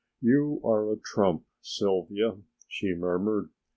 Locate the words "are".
0.65-0.91